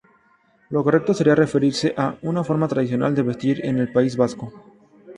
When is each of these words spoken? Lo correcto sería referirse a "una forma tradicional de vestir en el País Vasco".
Lo 0.71 0.83
correcto 0.83 1.11
sería 1.13 1.35
referirse 1.41 1.93
a 1.95 2.17
"una 2.23 2.43
forma 2.43 2.67
tradicional 2.67 3.13
de 3.13 3.21
vestir 3.21 3.63
en 3.63 3.77
el 3.77 3.91
País 3.93 4.17
Vasco". 4.17 4.51